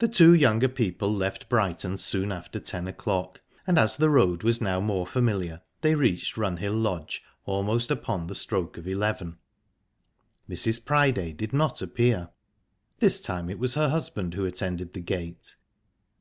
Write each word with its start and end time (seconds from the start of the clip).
The 0.00 0.08
two 0.08 0.34
younger 0.34 0.66
people 0.68 1.14
left 1.14 1.48
Brighton 1.48 1.96
soon 1.96 2.32
after 2.32 2.58
ten 2.58 2.88
o'clock, 2.88 3.40
and 3.64 3.78
as 3.78 3.94
the 3.96 4.10
road 4.10 4.42
was 4.42 4.60
now 4.60 4.80
more 4.80 5.06
familiar 5.06 5.62
they 5.80 5.94
reached 5.94 6.34
Runhill 6.36 6.76
Lodge 6.82 7.22
almost 7.44 7.92
upon 7.92 8.26
the 8.26 8.34
stroke 8.34 8.76
of 8.76 8.88
eleven. 8.88 9.38
Mrs. 10.50 10.84
Priday 10.84 11.32
did 11.32 11.52
not 11.52 11.80
appear; 11.80 12.30
this 12.98 13.20
time 13.20 13.48
it 13.48 13.60
was 13.60 13.76
her 13.76 13.90
husband 13.90 14.34
who 14.34 14.44
attended 14.44 14.92
the 14.92 15.00
gate. 15.00 15.54